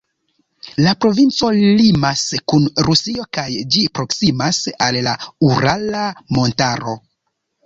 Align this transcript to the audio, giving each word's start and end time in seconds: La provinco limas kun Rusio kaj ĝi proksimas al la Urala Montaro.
La 0.85 0.93
provinco 1.03 1.49
limas 1.81 2.23
kun 2.53 2.65
Rusio 2.87 3.27
kaj 3.39 3.45
ĝi 3.77 3.85
proksimas 3.99 4.63
al 4.87 4.99
la 5.11 5.15
Urala 5.51 6.09
Montaro. 6.39 6.99